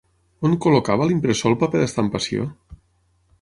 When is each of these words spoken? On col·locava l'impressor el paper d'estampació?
On 0.47 0.53
col·locava 0.65 1.07
l'impressor 1.09 1.51
el 1.51 1.59
paper 1.65 1.83
d'estampació? 1.83 2.49